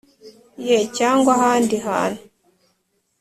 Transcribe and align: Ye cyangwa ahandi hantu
Ye 0.67 0.77
cyangwa 0.97 1.31
ahandi 1.37 1.75
hantu 1.87 2.21